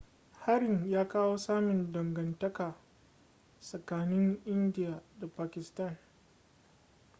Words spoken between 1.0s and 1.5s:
kawo